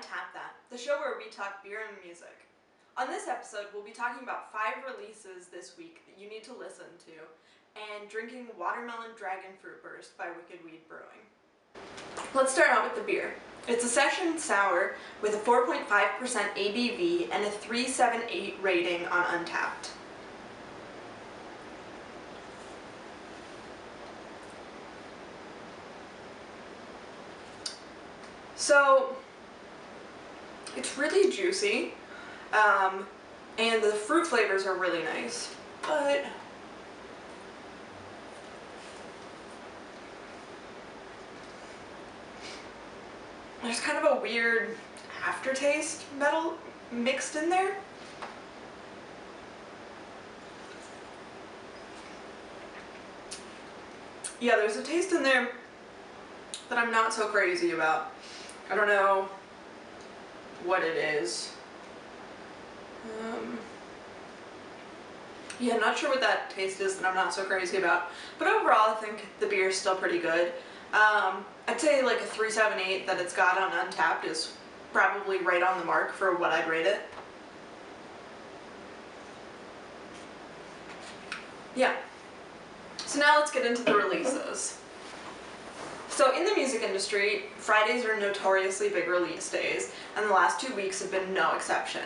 Tap 0.00 0.32
That, 0.32 0.54
the 0.70 0.78
show 0.78 0.98
where 0.98 1.18
we 1.18 1.30
talk 1.30 1.62
beer 1.64 1.80
and 1.88 1.96
music. 2.04 2.46
On 2.96 3.08
this 3.08 3.26
episode, 3.26 3.66
we'll 3.74 3.82
be 3.82 3.90
talking 3.90 4.22
about 4.22 4.52
five 4.52 4.84
releases 4.86 5.48
this 5.48 5.76
week 5.76 6.02
that 6.06 6.22
you 6.22 6.28
need 6.28 6.44
to 6.44 6.52
listen 6.52 6.86
to, 7.06 7.12
and 7.74 8.08
drinking 8.08 8.46
Watermelon 8.58 9.10
Dragon 9.16 9.50
Fruit 9.60 9.82
Burst 9.82 10.16
by 10.16 10.26
Wicked 10.28 10.64
Weed 10.64 10.80
Brewing. 10.88 11.82
Let's 12.34 12.52
start 12.52 12.70
out 12.70 12.84
with 12.84 12.94
the 12.94 13.02
beer. 13.02 13.34
It's 13.66 13.84
a 13.84 13.88
session 13.88 14.38
sour 14.38 14.94
with 15.20 15.34
a 15.34 15.38
4.5% 15.38 15.86
ABV 15.86 17.28
and 17.32 17.44
a 17.44 17.50
378 17.50 18.56
rating 18.62 19.06
on 19.06 19.24
Untappd. 19.24 19.90
So, 28.54 29.16
it's 30.76 30.96
really 30.96 31.30
juicy, 31.30 31.92
um, 32.52 33.06
and 33.58 33.82
the 33.82 33.92
fruit 33.92 34.26
flavors 34.26 34.66
are 34.66 34.74
really 34.74 35.02
nice, 35.02 35.54
but 35.82 36.24
there's 43.62 43.80
kind 43.80 43.98
of 43.98 44.18
a 44.18 44.20
weird 44.20 44.76
aftertaste 45.26 46.04
metal 46.18 46.54
mixed 46.90 47.36
in 47.36 47.48
there. 47.48 47.76
Yeah, 54.40 54.56
there's 54.56 54.76
a 54.76 54.82
taste 54.82 55.12
in 55.12 55.22
there 55.22 55.50
that 56.68 56.76
I'm 56.76 56.90
not 56.90 57.14
so 57.14 57.28
crazy 57.28 57.70
about. 57.70 58.12
I 58.70 58.74
don't 58.74 58.88
know 58.88 59.28
what 60.64 60.82
it 60.82 60.96
is. 60.96 61.52
Um, 63.20 63.58
yeah, 65.60 65.76
not 65.76 65.96
sure 65.96 66.10
what 66.10 66.20
that 66.20 66.50
taste 66.50 66.80
is 66.80 66.96
that 66.96 67.06
I'm 67.06 67.14
not 67.14 67.32
so 67.32 67.44
crazy 67.44 67.76
about. 67.76 68.10
But 68.38 68.48
overall, 68.48 68.90
I 68.90 68.96
think 69.00 69.26
the 69.40 69.46
beer 69.46 69.68
is 69.68 69.78
still 69.78 69.96
pretty 69.96 70.18
good. 70.18 70.52
Um, 70.92 71.44
I'd 71.68 71.80
say 71.80 72.02
like 72.02 72.20
a 72.20 72.24
378 72.24 73.06
that 73.06 73.20
it's 73.20 73.34
got 73.34 73.60
on 73.60 73.70
Untappd 73.70 74.24
is 74.24 74.54
probably 74.92 75.38
right 75.38 75.62
on 75.62 75.78
the 75.78 75.84
mark 75.84 76.12
for 76.12 76.36
what 76.36 76.52
I'd 76.52 76.68
rate 76.68 76.86
it. 76.86 77.00
Yeah. 81.74 81.94
So 82.98 83.20
now 83.20 83.38
let's 83.38 83.50
get 83.50 83.64
into 83.64 83.82
the 83.82 83.94
releases. 83.94 84.78
So 86.22 86.38
in 86.38 86.44
the 86.44 86.54
music 86.54 86.82
industry, 86.82 87.46
Fridays 87.56 88.04
are 88.04 88.16
notoriously 88.16 88.88
big 88.88 89.08
release 89.08 89.50
days, 89.50 89.92
and 90.16 90.24
the 90.24 90.32
last 90.32 90.60
two 90.60 90.72
weeks 90.76 91.02
have 91.02 91.10
been 91.10 91.34
no 91.34 91.52
exception. 91.56 92.02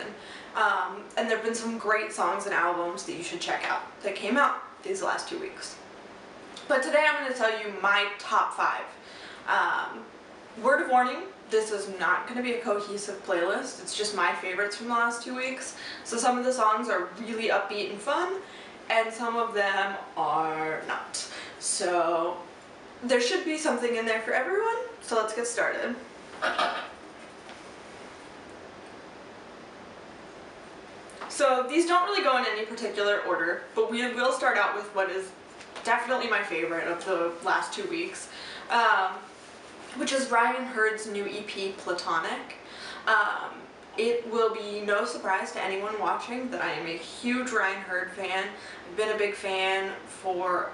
Um, 0.55 1.03
and 1.17 1.29
there 1.29 1.37
have 1.37 1.45
been 1.45 1.53
some 1.53 1.77
great 1.77 2.11
songs 2.11 2.47
and 2.47 2.55
albums 2.55 3.03
that 3.03 3.13
you 3.13 3.21
should 3.21 3.39
check 3.39 3.63
out 3.69 3.83
that 4.01 4.15
came 4.15 4.35
out 4.35 4.55
these 4.81 5.03
last 5.03 5.29
two 5.29 5.39
weeks. 5.39 5.75
But 6.67 6.81
today 6.81 7.05
I'm 7.07 7.21
going 7.21 7.31
to 7.31 7.37
tell 7.37 7.51
you 7.59 7.71
my 7.79 8.07
top 8.17 8.55
five. 8.55 8.85
Um, 9.47 9.99
word 10.63 10.81
of 10.81 10.89
warning, 10.89 11.21
this 11.51 11.71
is 11.71 11.87
not 11.99 12.25
going 12.25 12.37
to 12.37 12.43
be 12.43 12.53
a 12.53 12.61
cohesive 12.61 13.23
playlist. 13.23 13.83
It's 13.83 13.95
just 13.95 14.15
my 14.15 14.33
favorites 14.33 14.77
from 14.77 14.87
the 14.87 14.93
last 14.93 15.21
two 15.21 15.35
weeks. 15.35 15.75
So 16.05 16.17
some 16.17 16.39
of 16.39 16.43
the 16.43 16.53
songs 16.53 16.89
are 16.89 17.09
really 17.19 17.49
upbeat 17.49 17.91
and 17.91 17.99
fun, 17.99 18.33
and 18.89 19.13
some 19.13 19.35
of 19.35 19.53
them 19.53 19.95
are 20.17 20.81
not. 20.87 21.23
So 21.59 22.37
there 23.03 23.21
should 23.21 23.45
be 23.45 23.57
something 23.57 23.95
in 23.95 24.05
there 24.05 24.21
for 24.21 24.33
everyone, 24.33 24.75
so 25.01 25.15
let's 25.15 25.35
get 25.35 25.47
started. 25.47 25.95
So 31.29 31.67
these 31.69 31.85
don't 31.85 32.03
really 32.05 32.23
go 32.23 32.37
in 32.37 32.45
any 32.51 32.65
particular 32.65 33.19
order, 33.27 33.63
but 33.75 33.91
we 33.91 34.01
will 34.13 34.31
start 34.31 34.57
out 34.57 34.75
with 34.75 34.85
what 34.95 35.11
is 35.11 35.29
definitely 35.83 36.29
my 36.29 36.41
favorite 36.41 36.87
of 36.87 37.05
the 37.05 37.31
last 37.45 37.73
two 37.73 37.87
weeks, 37.89 38.29
um, 38.71 39.11
which 39.97 40.11
is 40.11 40.31
Ryan 40.31 40.65
Hurd's 40.65 41.07
new 41.07 41.25
EP, 41.25 41.77
Platonic. 41.77 42.55
Um, 43.07 43.51
it 43.97 44.29
will 44.31 44.53
be 44.53 44.81
no 44.81 45.05
surprise 45.05 45.51
to 45.51 45.63
anyone 45.63 45.99
watching 45.99 46.49
that 46.51 46.61
I 46.61 46.71
am 46.71 46.87
a 46.87 46.97
huge 46.97 47.51
Ryan 47.51 47.81
Hurd 47.81 48.11
fan. 48.11 48.45
I've 48.89 48.97
been 48.97 49.15
a 49.15 49.17
big 49.17 49.33
fan 49.33 49.91
for 50.07 50.71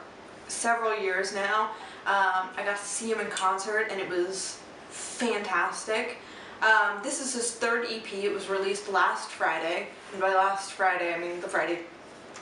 several 0.47 0.97
years 0.97 1.33
now. 1.33 1.71
Um, 2.05 2.49
I 2.57 2.63
got 2.65 2.77
to 2.77 2.83
see 2.83 3.11
him 3.11 3.19
in 3.19 3.27
concert 3.27 3.87
and 3.89 3.99
it 3.99 4.09
was 4.09 4.59
fantastic. 4.89 6.17
Um, 6.61 6.99
this 7.03 7.21
is 7.21 7.33
his 7.33 7.51
third 7.51 7.85
EP. 7.89 8.13
It 8.13 8.33
was 8.33 8.49
released 8.49 8.91
last 8.91 9.29
Friday. 9.29 9.87
And 10.11 10.21
by 10.21 10.33
last 10.33 10.73
Friday, 10.73 11.13
I 11.13 11.19
mean 11.19 11.41
the 11.41 11.47
Friday, 11.47 11.79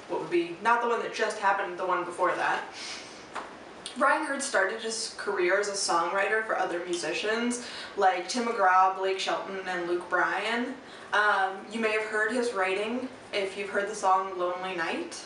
what 0.09 0.22
would 0.22 0.29
be, 0.29 0.55
not 0.63 0.81
the 0.81 0.89
one 0.89 1.01
that 1.01 1.13
just 1.13 1.39
happened, 1.39 1.77
the 1.77 1.85
one 1.85 2.05
before 2.05 2.33
that. 2.35 2.63
Ryan 3.97 4.25
Hurd 4.25 4.41
started 4.41 4.79
his 4.81 5.16
career 5.17 5.59
as 5.59 5.67
a 5.67 5.73
songwriter 5.73 6.45
for 6.45 6.57
other 6.57 6.83
musicians 6.85 7.67
like 7.97 8.29
Tim 8.29 8.45
McGraw, 8.45 8.97
Blake 8.97 9.19
Shelton, 9.19 9.59
and 9.67 9.88
Luke 9.88 10.09
Bryan. 10.09 10.73
Um, 11.13 11.57
you 11.72 11.79
may 11.79 11.91
have 11.91 12.03
heard 12.03 12.31
his 12.31 12.53
writing 12.53 13.09
if 13.33 13.57
you've 13.57 13.69
heard 13.69 13.89
the 13.89 13.95
song 13.95 14.38
Lonely 14.39 14.75
Night. 14.75 15.22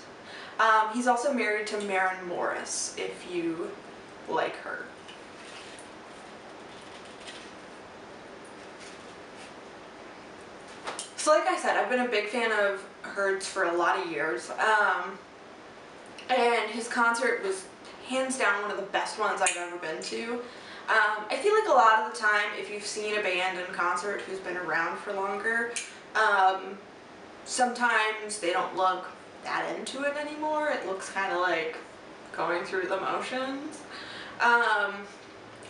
Um, 0.60 0.90
he's 0.94 1.06
also 1.06 1.34
married 1.34 1.68
to 1.68 1.82
Maren 1.82 2.28
Morris, 2.28 2.96
if 2.98 3.32
you 3.32 3.70
like 4.30 4.56
her. 4.58 4.86
So 11.18 11.32
like 11.32 11.48
I 11.48 11.58
said, 11.58 11.76
I've 11.78 11.90
been 11.90 12.02
a 12.02 12.08
big 12.08 12.28
fan 12.28 12.52
of 12.52 12.86
Hurd's 13.02 13.48
for 13.48 13.64
a 13.64 13.76
lot 13.76 13.98
of 13.98 14.12
years. 14.12 14.52
Um, 14.52 15.18
and 16.30 16.70
his 16.70 16.88
concert 16.88 17.44
was 17.44 17.66
hands 18.08 18.38
down 18.38 18.62
one 18.62 18.72
of 18.72 18.78
the 18.78 18.84
best 18.84 19.20
ones 19.20 19.42
I've 19.42 19.58
ever 19.58 19.78
been 19.78 20.02
to. 20.04 20.42
Um, 20.88 21.26
I 21.32 21.40
feel 21.42 21.54
like 21.56 21.68
a 21.68 21.72
lot 21.72 22.06
of 22.06 22.14
the 22.14 22.20
time, 22.20 22.46
if 22.60 22.70
you've 22.70 22.86
seen 22.86 23.18
a 23.18 23.24
band 23.24 23.58
in 23.58 23.66
concert 23.74 24.22
who's 24.22 24.38
been 24.40 24.58
around 24.58 25.00
for 25.00 25.14
longer, 25.14 25.74
um, 26.16 26.78
sometimes 27.46 28.40
they 28.40 28.54
don't 28.54 28.76
look 28.76 29.08
that 29.44 29.66
into 29.76 30.04
it 30.04 30.16
anymore. 30.18 30.70
It 30.70 30.86
looks 30.86 31.10
kind 31.10 31.34
of 31.34 31.42
like 31.42 31.78
going 32.36 32.64
through 32.66 32.88
the 32.88 33.00
motions. 33.00 33.82
Um, 34.42 34.94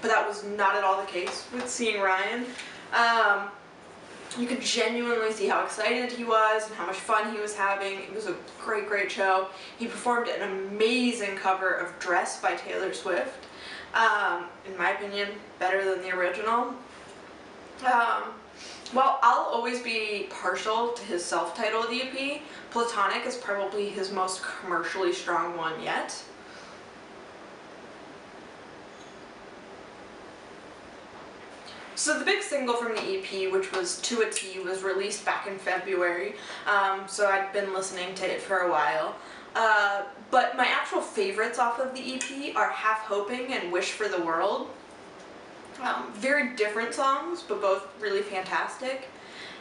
but 0.02 0.10
that 0.10 0.28
was 0.28 0.44
not 0.44 0.76
at 0.76 0.84
all 0.84 1.00
the 1.02 1.08
case 1.08 1.48
with 1.54 1.70
seeing 1.70 2.00
Ryan. 2.02 2.46
Um, 2.94 3.50
you 4.38 4.48
could 4.48 4.62
genuinely 4.62 5.32
see 5.32 5.48
how 5.48 5.64
excited 5.64 6.12
he 6.12 6.24
was 6.24 6.68
and 6.68 6.76
how 6.76 6.86
much 6.86 6.98
fun 6.98 7.34
he 7.34 7.40
was 7.40 7.56
having. 7.56 8.00
It 8.00 8.14
was 8.14 8.28
a 8.28 8.36
great, 8.62 8.88
great 8.88 9.12
show. 9.12 9.48
He 9.78 9.88
performed 9.88 10.28
an 10.28 10.42
amazing 10.42 11.38
cover 11.38 11.72
of 11.72 11.98
Dress 12.00 12.42
by 12.42 12.56
Taylor 12.56 12.94
Swift. 12.94 13.46
Um, 13.94 14.46
in 14.70 14.78
my 14.78 14.92
opinion, 14.92 15.30
better 15.58 15.86
than 15.86 16.02
the 16.02 16.12
original. 16.12 16.74
Um, 17.86 18.24
well, 18.94 19.20
I'll 19.22 19.46
always 19.46 19.82
be 19.82 20.28
partial 20.30 20.90
to 20.90 21.04
his 21.04 21.24
self-titled 21.24 21.88
EP. 21.92 22.42
Platonic 22.72 23.26
is 23.26 23.38
probably 23.38 23.90
his 23.90 24.12
most 24.12 24.42
commercially 24.44 25.14
strong 25.14 25.58
one 25.58 25.82
yet. 25.82 26.22
So 31.96 32.20
the 32.20 32.26
big 32.26 32.44
single 32.44 32.76
from 32.76 32.94
the 32.94 33.02
EP, 33.02 33.52
which 33.52 33.72
was 33.72 34.02
To 34.02 34.22
a 34.22 34.30
T, 34.30 34.60
was 34.60 34.84
released 34.84 35.24
back 35.24 35.48
in 35.48 35.58
February, 35.58 36.36
um, 36.68 37.04
so 37.08 37.28
I'd 37.28 37.54
been 37.54 37.74
listening 37.74 38.14
to 38.16 38.30
it 38.30 38.42
for 38.42 38.60
a 38.60 38.72
while. 38.72 39.16
Uh, 39.56 40.04
but 40.30 40.58
my 40.58 40.66
actual 40.66 41.00
favorites 41.00 41.58
off 41.58 41.80
of 41.80 41.94
the 41.94 42.16
EP 42.16 42.56
are 42.58 42.70
Half 42.70 43.06
Hoping 43.06 43.54
and 43.54 43.72
Wish 43.72 43.92
for 43.92 44.10
the 44.10 44.20
World. 44.20 44.68
Um, 45.82 46.12
very 46.14 46.54
different 46.58 46.94
songs, 46.94 47.42
but 47.42 47.62
both 47.62 47.88
really 48.02 48.22
fantastic. 48.22 49.08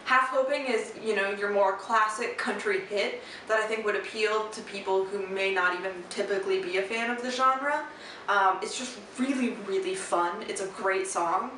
Half 0.04 0.30
Hoping 0.30 0.66
is, 0.66 0.92
you 1.02 1.14
know, 1.14 1.30
your 1.30 1.52
more 1.52 1.76
classic 1.76 2.36
country 2.36 2.80
hit 2.80 3.22
that 3.46 3.60
I 3.60 3.66
think 3.66 3.84
would 3.84 3.96
appeal 3.96 4.48
to 4.48 4.60
people 4.62 5.04
who 5.04 5.24
may 5.28 5.54
not 5.54 5.78
even 5.78 5.92
typically 6.10 6.60
be 6.60 6.78
a 6.78 6.82
fan 6.82 7.10
of 7.10 7.22
the 7.22 7.30
genre. 7.30 7.84
Um, 8.28 8.58
it's 8.60 8.76
just 8.76 8.98
really, 9.18 9.50
really 9.66 9.94
fun. 9.94 10.44
It's 10.48 10.60
a 10.60 10.66
great 10.68 11.06
song. 11.06 11.52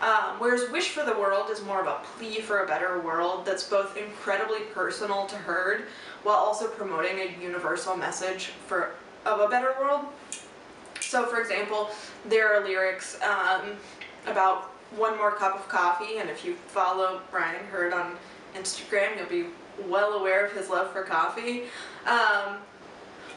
Um, 0.00 0.38
whereas 0.38 0.70
Wish 0.70 0.90
for 0.90 1.04
the 1.04 1.12
World 1.12 1.50
is 1.50 1.62
more 1.64 1.80
of 1.80 1.88
a 1.88 1.98
plea 2.04 2.40
for 2.40 2.62
a 2.62 2.66
better 2.66 3.00
world 3.00 3.44
that's 3.44 3.64
both 3.64 3.96
incredibly 3.96 4.60
personal 4.72 5.26
to 5.26 5.36
Hurd 5.36 5.86
while 6.22 6.36
also 6.36 6.68
promoting 6.68 7.18
a 7.18 7.42
universal 7.42 7.96
message 7.96 8.46
for 8.66 8.92
of 9.26 9.40
a 9.40 9.48
better 9.48 9.74
world. 9.80 10.06
So 11.00 11.26
for 11.26 11.40
example, 11.40 11.90
there 12.28 12.54
are 12.54 12.64
lyrics 12.64 13.18
um, 13.22 13.72
about 14.26 14.70
one 14.96 15.16
more 15.16 15.32
cup 15.32 15.56
of 15.56 15.68
coffee 15.68 16.18
and 16.18 16.30
if 16.30 16.44
you 16.44 16.54
follow 16.54 17.20
Ryan 17.32 17.64
Hurd 17.66 17.92
on 17.92 18.16
Instagram 18.54 19.18
you'll 19.18 19.28
be 19.28 19.48
well 19.88 20.14
aware 20.14 20.46
of 20.46 20.52
his 20.52 20.68
love 20.68 20.92
for 20.92 21.02
coffee. 21.02 21.64
Um, 22.06 22.58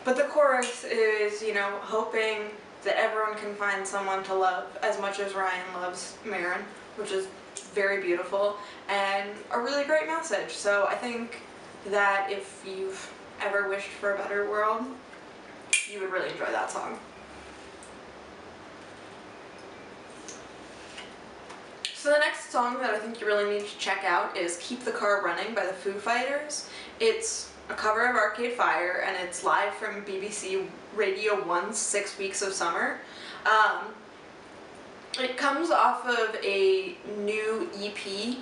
but 0.04 0.16
the 0.16 0.24
chorus 0.24 0.84
is, 0.84 1.42
you 1.42 1.54
know, 1.54 1.70
hoping 1.82 2.50
that 2.84 2.98
everyone 2.98 3.36
can 3.36 3.54
find 3.56 3.86
someone 3.86 4.24
to 4.24 4.34
love 4.34 4.66
as 4.82 5.00
much 5.00 5.20
as 5.20 5.34
Ryan 5.34 5.66
loves 5.76 6.18
Maren, 6.26 6.62
which 6.96 7.12
is 7.12 7.28
very 7.74 8.02
beautiful 8.02 8.58
and 8.90 9.30
a 9.52 9.60
really 9.60 9.84
great 9.86 10.08
message. 10.08 10.52
So 10.52 10.86
I 10.88 10.96
think 10.96 11.42
that 11.88 12.32
if 12.32 12.64
you've 12.66 13.12
ever 13.42 13.70
wished 13.70 13.88
for 13.88 14.14
a 14.14 14.18
better 14.18 14.50
world, 14.50 14.84
you 15.92 16.00
would 16.02 16.12
really 16.12 16.30
enjoy 16.30 16.46
that 16.46 16.70
song. 16.72 17.00
So 21.94 22.10
the 22.12 22.20
next 22.20 22.50
song 22.50 22.80
that 22.80 22.90
I 22.90 22.98
think 22.98 23.22
you 23.22 23.28
really 23.28 23.60
need 23.60 23.68
to 23.68 23.78
check 23.78 24.04
out 24.04 24.36
is 24.36 24.58
Keep 24.60 24.84
the 24.84 24.92
Car 24.92 25.24
Running 25.24 25.54
by 25.54 25.68
the 25.68 25.74
Foo 25.74 25.94
Fighters. 25.94 26.68
It's 27.00 27.51
a 27.72 27.74
cover 27.74 28.06
of 28.06 28.18
Arcade 28.18 28.52
Fire 28.54 29.02
and 29.08 29.16
it's 29.26 29.46
live 29.46 29.74
from 29.76 30.04
BBC 30.04 30.68
Radio 30.94 31.36
1's 31.42 31.78
Six 31.78 32.18
Weeks 32.18 32.42
of 32.42 32.52
Summer. 32.52 33.00
Um, 33.46 33.94
it 35.18 35.38
comes 35.38 35.72
off 35.72 36.06
of 36.06 36.36
a 36.44 36.98
new 37.20 37.70
EP, 37.80 38.36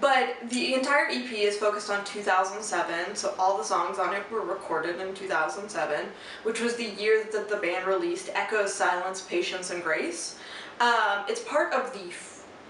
but 0.00 0.36
the 0.48 0.72
entire 0.72 1.08
EP 1.10 1.30
is 1.30 1.58
focused 1.58 1.90
on 1.90 2.02
2007, 2.06 3.14
so 3.16 3.34
all 3.38 3.58
the 3.58 3.64
songs 3.64 3.98
on 3.98 4.14
it 4.14 4.22
were 4.30 4.40
recorded 4.40 4.98
in 4.98 5.14
2007, 5.14 6.06
which 6.44 6.62
was 6.62 6.76
the 6.76 6.86
year 6.86 7.26
that 7.32 7.50
the 7.50 7.56
band 7.56 7.86
released 7.86 8.30
Echoes, 8.32 8.72
Silence, 8.72 9.20
Patience, 9.20 9.70
and 9.70 9.82
Grace. 9.82 10.38
Um, 10.80 11.24
it's 11.28 11.42
part 11.42 11.74
of 11.74 11.92
the 11.92 12.10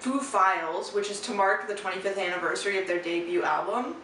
Foo 0.00 0.18
Files, 0.18 0.92
which 0.92 1.08
is 1.08 1.20
to 1.20 1.32
mark 1.32 1.68
the 1.68 1.74
25th 1.74 2.18
anniversary 2.18 2.78
of 2.80 2.88
their 2.88 3.00
debut 3.00 3.44
album. 3.44 3.94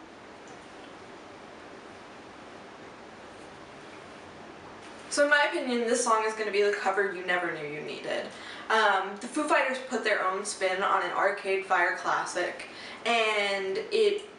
So 5.19 5.25
in 5.25 5.31
my 5.31 5.47
opinion, 5.51 5.81
this 5.81 6.01
song 6.01 6.23
is 6.25 6.33
going 6.33 6.45
to 6.45 6.51
be 6.53 6.61
the 6.61 6.71
cover 6.71 7.13
you 7.13 7.25
never 7.25 7.51
knew 7.51 7.67
you 7.67 7.81
needed. 7.81 8.23
Um, 8.69 9.09
the 9.19 9.27
Foo 9.27 9.43
Fighters 9.43 9.77
put 9.89 10.05
their 10.05 10.25
own 10.25 10.45
spin 10.45 10.81
on 10.81 11.03
an 11.03 11.11
Arcade 11.11 11.65
Fire 11.65 11.97
classic, 11.97 12.67
and 13.05 13.79
it 13.91 14.29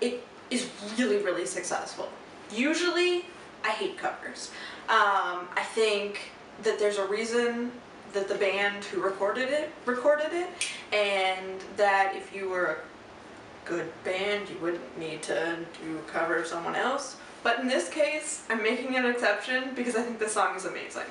it 0.00 0.24
is 0.48 0.68
really, 0.96 1.16
really 1.24 1.44
successful. 1.44 2.08
Usually, 2.54 3.24
I 3.64 3.70
hate 3.70 3.98
covers. 3.98 4.52
Um, 4.88 5.48
I 5.56 5.66
think 5.74 6.30
that 6.62 6.78
there's 6.78 6.98
a 6.98 7.06
reason 7.08 7.72
that 8.12 8.28
the 8.28 8.36
band 8.36 8.84
who 8.84 9.02
recorded 9.02 9.48
it 9.48 9.72
recorded 9.86 10.30
it, 10.30 10.48
and 10.92 11.60
that 11.76 12.14
if 12.14 12.32
you 12.32 12.48
were 12.48 12.66
a 12.66 13.68
good 13.68 13.92
band, 14.04 14.48
you 14.50 14.56
wouldn't 14.60 14.98
need 15.00 15.20
to 15.22 15.58
do 15.82 15.98
cover 16.06 16.44
someone 16.44 16.76
else. 16.76 17.16
But 17.42 17.60
in 17.60 17.68
this 17.68 17.88
case, 17.88 18.44
I'm 18.50 18.62
making 18.62 18.96
an 18.96 19.06
exception 19.06 19.74
because 19.74 19.94
I 19.94 20.02
think 20.02 20.18
this 20.18 20.32
song 20.32 20.56
is 20.56 20.64
amazing. 20.64 21.04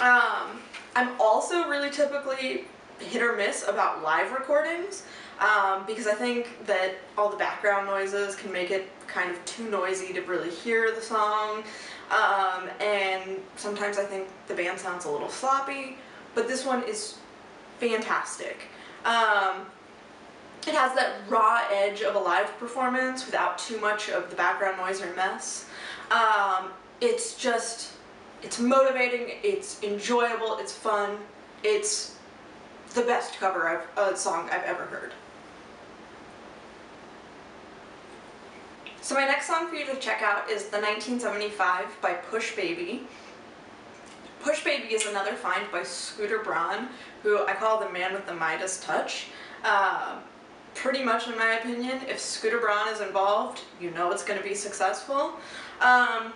Um, 0.00 0.60
I'm 0.94 1.20
also 1.20 1.68
really 1.68 1.90
typically 1.90 2.64
hit 2.98 3.22
or 3.22 3.36
miss 3.36 3.66
about 3.66 4.02
live 4.02 4.32
recordings 4.32 5.02
um, 5.40 5.84
because 5.86 6.06
I 6.06 6.14
think 6.14 6.66
that 6.66 6.94
all 7.18 7.28
the 7.28 7.36
background 7.36 7.86
noises 7.86 8.36
can 8.36 8.52
make 8.52 8.70
it 8.70 8.88
kind 9.06 9.30
of 9.30 9.44
too 9.44 9.68
noisy 9.68 10.12
to 10.12 10.20
really 10.22 10.50
hear 10.50 10.94
the 10.94 11.00
song. 11.00 11.64
Um, 12.10 12.68
and 12.80 13.38
sometimes 13.56 13.98
I 13.98 14.04
think 14.04 14.28
the 14.46 14.54
band 14.54 14.78
sounds 14.78 15.04
a 15.04 15.10
little 15.10 15.28
sloppy, 15.28 15.96
but 16.34 16.46
this 16.46 16.64
one 16.64 16.84
is 16.84 17.16
fantastic. 17.80 18.62
Um, 19.04 19.66
it 20.66 20.74
has 20.74 20.94
that 20.94 21.16
raw 21.28 21.62
edge 21.72 22.02
of 22.02 22.14
a 22.14 22.18
live 22.18 22.56
performance 22.58 23.26
without 23.26 23.58
too 23.58 23.80
much 23.80 24.08
of 24.08 24.30
the 24.30 24.36
background 24.36 24.78
noise 24.78 25.02
or 25.02 25.12
mess. 25.14 25.66
Um, 26.10 26.70
it's 27.00 27.36
just, 27.36 27.94
it's 28.42 28.60
motivating, 28.60 29.38
it's 29.42 29.82
enjoyable, 29.82 30.58
it's 30.58 30.72
fun, 30.72 31.18
it's 31.64 32.16
the 32.94 33.02
best 33.02 33.38
cover 33.38 33.68
of 33.96 34.12
a 34.12 34.16
song 34.16 34.48
I've 34.52 34.62
ever 34.64 34.84
heard. 34.84 35.12
So 39.00 39.16
my 39.16 39.26
next 39.26 39.48
song 39.48 39.68
for 39.68 39.74
you 39.74 39.84
to 39.86 39.96
check 39.96 40.22
out 40.22 40.48
is 40.48 40.66
the 40.66 40.78
1975 40.78 41.86
by 42.00 42.12
Push 42.12 42.54
Baby. 42.54 43.02
Push 44.42 44.62
Baby 44.62 44.94
is 44.94 45.06
another 45.06 45.32
find 45.32 45.64
by 45.72 45.82
Scooter 45.82 46.38
Braun, 46.38 46.88
who 47.24 47.44
I 47.44 47.54
call 47.54 47.80
the 47.80 47.90
man 47.90 48.12
with 48.12 48.26
the 48.26 48.34
Midas 48.34 48.80
touch. 48.80 49.26
Uh, 49.64 50.18
pretty 50.74 51.02
much 51.02 51.28
in 51.28 51.36
my 51.36 51.58
opinion, 51.58 52.00
if 52.08 52.18
Scooter 52.18 52.58
Braun 52.58 52.88
is 52.88 53.00
involved, 53.00 53.62
you 53.80 53.90
know 53.90 54.10
it's 54.10 54.24
going 54.24 54.38
to 54.38 54.46
be 54.46 54.54
successful. 54.54 55.32
Um, 55.80 56.32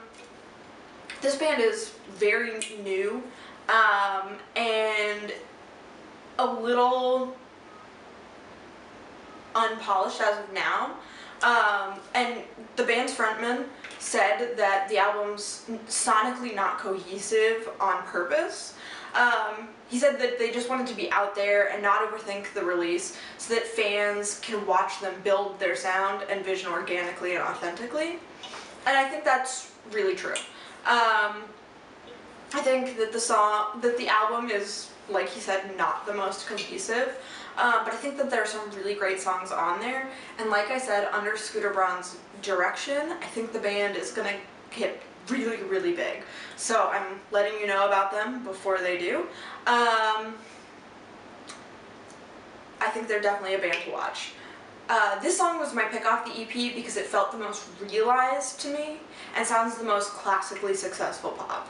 this 1.20 1.36
band 1.36 1.62
is 1.62 1.92
very 2.14 2.58
new 2.82 3.22
um, 3.68 4.36
and 4.54 5.32
a 6.38 6.46
little 6.46 7.36
unpolished 9.54 10.20
as 10.20 10.38
of 10.38 10.52
now. 10.52 10.96
Um, 11.42 12.00
and 12.14 12.40
the 12.76 12.84
band's 12.84 13.14
frontman 13.14 13.64
said 13.98 14.56
that 14.56 14.88
the 14.88 14.98
album's 14.98 15.64
sonically 15.88 16.54
not 16.54 16.78
cohesive 16.78 17.68
on 17.80 18.02
purpose. 18.04 18.74
Um, 19.14 19.68
he 19.88 19.98
said 19.98 20.18
that 20.20 20.38
they 20.38 20.50
just 20.50 20.68
wanted 20.68 20.86
to 20.88 20.94
be 20.94 21.10
out 21.12 21.34
there 21.34 21.70
and 21.70 21.82
not 21.82 22.00
overthink 22.02 22.52
the 22.54 22.64
release 22.64 23.16
so 23.38 23.54
that 23.54 23.64
fans 23.64 24.40
can 24.40 24.66
watch 24.66 25.00
them 25.00 25.14
build 25.22 25.58
their 25.60 25.76
sound 25.76 26.24
and 26.28 26.44
vision 26.44 26.70
organically 26.70 27.36
and 27.36 27.42
authentically. 27.42 28.18
And 28.86 28.96
I 28.96 29.08
think 29.08 29.24
that's 29.24 29.72
really 29.92 30.16
true. 30.16 30.34
Um, 30.86 31.42
I 32.54 32.62
think 32.62 32.96
that 32.98 33.12
the 33.12 33.20
song, 33.20 33.80
that 33.80 33.96
the 33.96 34.08
album 34.08 34.50
is, 34.50 34.90
like 35.08 35.28
he 35.28 35.40
said, 35.40 35.76
not 35.76 36.06
the 36.06 36.14
most 36.14 36.46
cohesive. 36.46 37.16
Um, 37.56 37.84
but 37.84 37.94
I 37.94 37.96
think 37.96 38.18
that 38.18 38.30
there 38.30 38.42
are 38.42 38.46
some 38.46 38.70
really 38.72 38.94
great 38.94 39.18
songs 39.18 39.50
on 39.50 39.80
there. 39.80 40.10
And 40.38 40.50
like 40.50 40.70
I 40.70 40.78
said, 40.78 41.08
under 41.12 41.36
Scooter 41.36 41.70
Braun's 41.70 42.16
direction, 42.42 43.12
I 43.22 43.26
think 43.26 43.52
the 43.52 43.58
band 43.58 43.96
is 43.96 44.12
going 44.12 44.28
to 44.28 44.78
get 44.78 45.00
really, 45.28 45.62
really 45.64 45.92
big. 45.92 46.22
So 46.56 46.88
I'm 46.88 47.20
letting 47.30 47.58
you 47.60 47.66
know 47.66 47.86
about 47.86 48.10
them 48.10 48.44
before 48.44 48.78
they 48.78 48.98
do. 48.98 49.20
Um, 49.66 50.34
I 52.80 52.90
think 52.92 53.08
they're 53.08 53.20
definitely 53.20 53.54
a 53.54 53.58
band 53.58 53.78
to 53.84 53.92
watch. 53.92 54.32
Uh, 54.88 55.18
this 55.20 55.36
song 55.36 55.58
was 55.58 55.74
my 55.74 55.84
pick 55.84 56.06
off 56.06 56.24
the 56.24 56.42
EP 56.42 56.74
because 56.74 56.96
it 56.96 57.06
felt 57.06 57.32
the 57.32 57.38
most 57.38 57.64
realized 57.90 58.60
to 58.60 58.68
me 58.68 58.98
and 59.34 59.44
sounds 59.44 59.76
the 59.76 59.84
most 59.84 60.10
classically 60.10 60.74
successful 60.74 61.32
pop. 61.32 61.68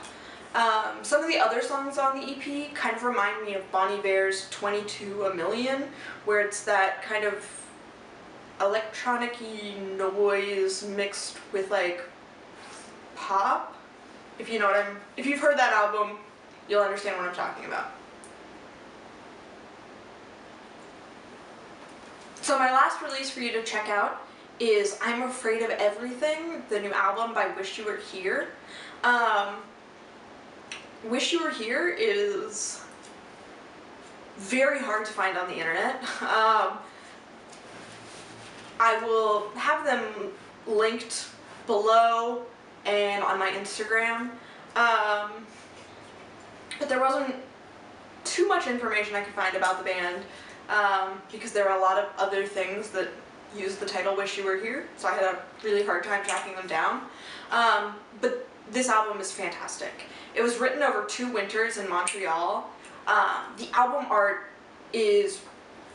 Um, 0.53 1.03
some 1.03 1.23
of 1.23 1.29
the 1.29 1.37
other 1.37 1.61
songs 1.61 1.97
on 1.97 2.19
the 2.19 2.31
EP 2.31 2.73
kind 2.73 2.95
of 2.95 3.03
remind 3.03 3.43
me 3.45 3.55
of 3.55 3.69
Bon 3.71 3.91
Iver's 3.91 4.49
22 4.49 5.25
A 5.25 5.33
Million, 5.33 5.85
where 6.25 6.41
it's 6.41 6.63
that 6.63 7.01
kind 7.03 7.25
of 7.25 7.45
electronic 8.61 9.37
noise 9.97 10.83
mixed 10.83 11.37
with 11.53 11.69
like 11.69 12.01
pop. 13.27 13.75
If 14.39 14.49
you 14.49 14.57
know 14.57 14.67
what 14.67 14.77
I'm, 14.77 14.97
if 15.17 15.25
you've 15.25 15.39
heard 15.39 15.57
that 15.57 15.73
album, 15.73 16.17
you'll 16.69 16.81
understand 16.81 17.17
what 17.17 17.27
I'm 17.27 17.35
talking 17.35 17.65
about. 17.65 17.91
So 22.41 22.57
my 22.57 22.71
last 22.71 23.01
release 23.01 23.29
for 23.29 23.41
you 23.41 23.51
to 23.51 23.63
check 23.63 23.89
out 23.89 24.21
is 24.59 24.97
I'm 25.01 25.23
Afraid 25.23 25.61
of 25.61 25.71
Everything, 25.71 26.63
the 26.69 26.79
new 26.79 26.93
album 26.93 27.33
by 27.33 27.47
Wish 27.57 27.77
You 27.77 27.85
Were 27.85 27.97
Here. 27.97 28.49
Um, 29.03 29.55
Wish 31.03 31.33
You 31.33 31.43
Were 31.43 31.51
Here 31.51 31.89
is 31.89 32.81
very 34.37 34.79
hard 34.79 35.05
to 35.05 35.11
find 35.11 35.37
on 35.37 35.47
the 35.47 35.55
internet. 35.55 36.01
Um, 36.21 36.77
I 38.79 38.99
will 39.03 39.49
have 39.55 39.83
them 39.83 40.03
linked 40.67 41.29
below 41.65 42.45
and 42.87 43.23
on 43.23 43.37
my 43.37 43.49
Instagram. 43.49 44.29
Um, 44.75 45.31
but 46.79 46.89
there 46.89 46.99
wasn't 46.99 47.35
too 48.23 48.47
much 48.47 48.67
information 48.67 49.15
I 49.15 49.21
could 49.21 49.33
find 49.33 49.55
about 49.55 49.79
the 49.79 49.85
band 49.85 50.23
um, 50.69 51.21
because 51.31 51.51
there 51.51 51.69
are 51.69 51.77
a 51.77 51.81
lot 51.81 51.97
of 51.97 52.09
other 52.17 52.45
things 52.45 52.89
that 52.89 53.09
use 53.55 53.75
the 53.75 53.85
title 53.85 54.15
Wish 54.15 54.37
You 54.37 54.43
Were 54.43 54.57
Here, 54.57 54.87
so 54.97 55.07
I 55.07 55.13
had 55.13 55.23
a 55.23 55.39
really 55.63 55.83
hard 55.83 56.03
time 56.03 56.23
tracking 56.23 56.55
them 56.55 56.67
down. 56.67 57.03
Um, 57.51 57.95
but 58.21 58.47
this 58.71 58.89
album 58.89 59.21
is 59.21 59.31
fantastic. 59.31 59.93
It 60.35 60.41
was 60.41 60.57
written 60.57 60.83
over 60.83 61.05
two 61.05 61.31
winters 61.31 61.77
in 61.77 61.89
Montreal. 61.89 62.69
Um, 63.07 63.43
the 63.57 63.69
album 63.73 64.05
art 64.11 64.43
is, 64.91 65.41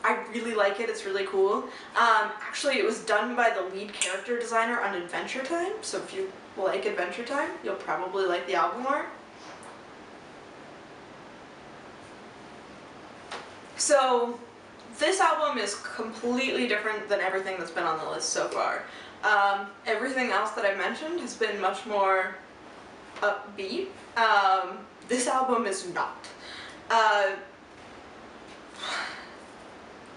I 0.02 0.24
really 0.32 0.54
like 0.54 0.80
it, 0.80 0.88
it's 0.88 1.04
really 1.04 1.26
cool. 1.26 1.64
Um, 1.94 2.32
actually, 2.40 2.78
it 2.78 2.84
was 2.84 3.04
done 3.04 3.36
by 3.36 3.50
the 3.50 3.62
lead 3.76 3.92
character 3.92 4.38
designer 4.38 4.80
on 4.80 4.94
Adventure 4.94 5.42
Time, 5.42 5.72
so 5.82 5.98
if 5.98 6.14
you 6.14 6.32
like 6.56 6.84
Adventure 6.86 7.24
Time, 7.24 7.50
you'll 7.64 7.74
probably 7.76 8.26
like 8.26 8.46
the 8.46 8.54
album 8.54 8.86
art. 8.86 9.06
So, 13.76 14.38
this 14.98 15.20
album 15.20 15.58
is 15.58 15.74
completely 15.74 16.68
different 16.68 17.08
than 17.08 17.20
everything 17.20 17.58
that's 17.58 17.70
been 17.70 17.84
on 17.84 17.98
the 17.98 18.08
list 18.10 18.30
so 18.30 18.48
far. 18.48 18.84
Um, 19.24 19.68
everything 19.86 20.30
else 20.30 20.50
that 20.52 20.64
I've 20.64 20.78
mentioned 20.78 21.20
has 21.20 21.34
been 21.34 21.60
much 21.60 21.86
more 21.86 22.36
upbeat. 23.20 23.86
Um, 24.16 24.78
this 25.08 25.26
album 25.26 25.66
is 25.66 25.92
not. 25.92 26.26
Uh, 26.90 27.32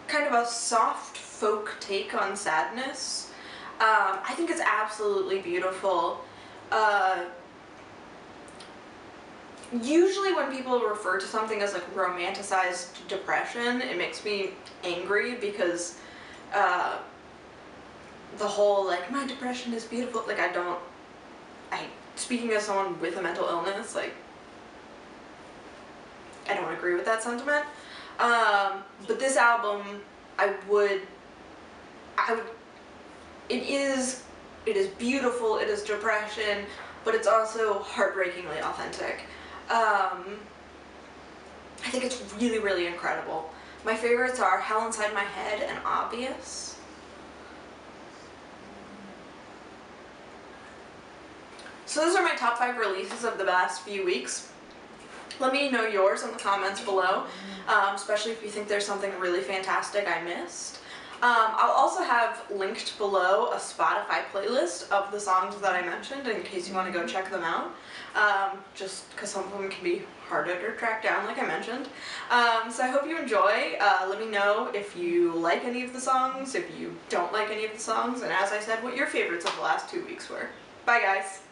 kind 0.07 0.27
of 0.27 0.33
a 0.33 0.47
soft 0.47 1.17
folk 1.17 1.75
take 1.79 2.13
on 2.13 2.35
sadness. 2.35 3.31
Um, 3.79 4.19
I 4.23 4.33
think 4.35 4.49
it's 4.49 4.61
absolutely 4.61 5.39
beautiful. 5.39 6.21
Uh, 6.71 7.25
usually 9.81 10.33
when 10.33 10.51
people 10.51 10.79
refer 10.79 11.19
to 11.19 11.25
something 11.25 11.61
as 11.61 11.73
like 11.73 11.95
romanticized 11.95 13.07
depression, 13.07 13.81
it 13.81 13.97
makes 13.97 14.23
me 14.23 14.51
angry 14.83 15.35
because 15.35 15.97
uh, 16.53 16.97
the 18.37 18.47
whole 18.47 18.85
like 18.85 19.11
my 19.11 19.25
depression 19.27 19.73
is 19.73 19.83
beautiful. 19.83 20.23
Like 20.27 20.39
I 20.39 20.51
don't. 20.51 20.79
I 21.71 21.85
speaking 22.15 22.51
as 22.51 22.63
someone 22.63 22.99
with 23.01 23.17
a 23.17 23.21
mental 23.21 23.45
illness, 23.47 23.95
like 23.95 24.13
I 26.49 26.53
don't 26.53 26.71
agree 26.73 26.95
with 26.95 27.05
that 27.05 27.23
sentiment. 27.23 27.65
Um, 28.19 28.83
but 29.07 29.19
this 29.19 29.35
album, 29.35 30.01
I 30.37 30.53
would, 30.69 31.01
I 32.17 32.35
would. 32.35 32.43
It 33.49 33.63
is, 33.63 34.23
it 34.65 34.75
is 34.75 34.87
beautiful. 34.87 35.57
It 35.57 35.67
is 35.67 35.83
depression, 35.83 36.65
but 37.03 37.13
it's 37.13 37.27
also 37.27 37.79
heartbreakingly 37.79 38.59
authentic. 38.59 39.21
Um, 39.69 40.39
I 41.83 41.89
think 41.89 42.03
it's 42.03 42.21
really, 42.39 42.59
really 42.59 42.87
incredible. 42.87 43.51
My 43.83 43.95
favorites 43.95 44.39
are 44.39 44.59
Hell 44.59 44.85
Inside 44.87 45.13
My 45.13 45.23
Head 45.23 45.61
and 45.61 45.77
Obvious. 45.85 46.77
So 51.85 52.01
those 52.01 52.15
are 52.15 52.23
my 52.23 52.35
top 52.35 52.57
five 52.57 52.77
releases 52.77 53.23
of 53.23 53.37
the 53.37 53.43
last 53.43 53.83
few 53.83 54.03
weeks. 54.03 54.51
Let 55.39 55.53
me 55.53 55.69
know 55.69 55.85
yours 55.85 56.23
in 56.23 56.31
the 56.31 56.37
comments 56.37 56.81
below, 56.81 57.25
um, 57.67 57.95
especially 57.95 58.31
if 58.31 58.43
you 58.43 58.49
think 58.49 58.67
there's 58.67 58.85
something 58.85 59.11
really 59.19 59.41
fantastic 59.41 60.07
I 60.07 60.21
missed. 60.23 60.79
Um, 61.21 61.55
I'll 61.55 61.71
also 61.71 62.03
have 62.03 62.43
linked 62.53 62.97
below 62.97 63.47
a 63.51 63.55
Spotify 63.55 64.23
playlist 64.31 64.91
of 64.91 65.11
the 65.11 65.19
songs 65.19 65.55
that 65.57 65.73
I 65.73 65.81
mentioned 65.81 66.27
in 66.27 66.43
case 66.43 66.67
you 66.67 66.75
want 66.75 66.91
to 66.91 66.97
go 66.97 67.07
check 67.07 67.31
them 67.31 67.43
out. 67.43 67.71
Um, 68.15 68.59
just 68.75 69.09
because 69.11 69.29
some 69.29 69.43
of 69.45 69.51
them 69.51 69.69
can 69.69 69.83
be 69.83 70.03
harder 70.27 70.59
to 70.59 70.77
track 70.77 71.03
down, 71.03 71.25
like 71.25 71.39
I 71.39 71.45
mentioned. 71.45 71.87
Um, 72.29 72.71
so 72.71 72.83
I 72.83 72.87
hope 72.87 73.07
you 73.07 73.17
enjoy. 73.17 73.77
Uh, 73.79 74.07
let 74.09 74.19
me 74.19 74.27
know 74.27 74.71
if 74.73 74.95
you 74.95 75.33
like 75.33 75.63
any 75.63 75.83
of 75.83 75.93
the 75.93 76.01
songs, 76.01 76.55
if 76.55 76.77
you 76.79 76.95
don't 77.09 77.31
like 77.33 77.49
any 77.49 77.65
of 77.65 77.73
the 77.73 77.79
songs, 77.79 78.21
and 78.21 78.31
as 78.31 78.51
I 78.51 78.59
said, 78.59 78.83
what 78.83 78.95
your 78.95 79.07
favorites 79.07 79.45
of 79.45 79.55
the 79.55 79.61
last 79.61 79.89
two 79.89 80.05
weeks 80.05 80.29
were. 80.29 80.49
Bye, 80.85 81.01
guys. 81.01 81.44